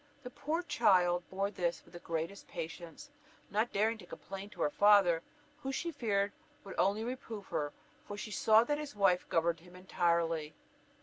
[0.23, 3.11] The poor child bore this with the greatest patience,
[3.51, 5.21] not daring to complain to her father,
[5.59, 6.31] who, she feared,
[6.63, 7.71] would only reprove her,
[8.07, 10.55] for she saw that his wife governed him entirely.